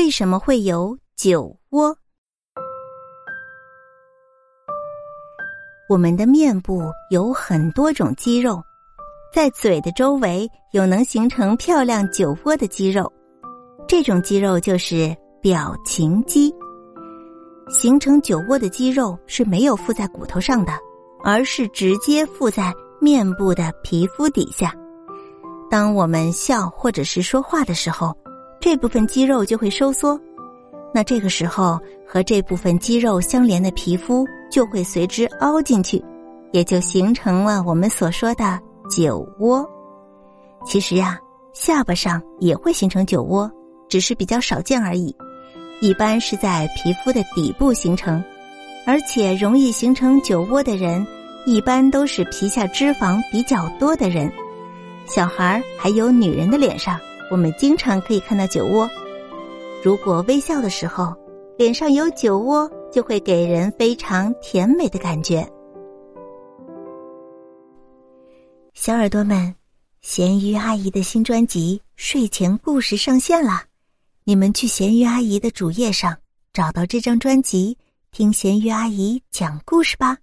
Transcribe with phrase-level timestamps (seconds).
[0.00, 1.94] 为什么会有酒窝？
[5.90, 8.62] 我们的面部有很多种肌肉，
[9.30, 13.12] 在嘴的周围有能形成漂亮酒窝的肌肉，
[13.86, 16.50] 这种肌肉就是表情肌。
[17.68, 20.72] 形成酒窝的肌肉是没有附在骨头上的，
[21.22, 22.72] 而是直接附在
[23.02, 24.74] 面部的皮肤底下。
[25.70, 28.16] 当我们笑或者是说话的时候，
[28.60, 30.20] 这部分肌肉就会收缩，
[30.92, 36.04] 那这个时候和这部分肌肉相连的皮肤就会随之凹进去，
[36.52, 39.66] 也就形成了我们所说的酒窝。
[40.66, 41.18] 其实呀，
[41.54, 43.50] 下巴上也会形成酒窝，
[43.88, 45.16] 只是比较少见而已。
[45.80, 48.22] 一般是在皮肤的底部形成，
[48.86, 51.06] 而且容易形成酒窝的人，
[51.46, 54.30] 一般都是皮下脂肪比较多的人。
[55.06, 58.88] 小孩还有女人的脸上，我们经常可以看到酒窝。
[59.82, 61.14] 如果微笑的时候
[61.56, 65.48] 脸上有酒窝，就会给人非常甜美的感觉。
[68.74, 69.54] 小耳朵们，
[70.00, 73.62] 咸鱼阿姨的新专辑《睡前故事》上线了。
[74.24, 76.16] 你们去咸鱼阿姨的主页上
[76.52, 77.76] 找到这张专辑，
[78.10, 80.16] 听咸鱼阿姨讲故事吧。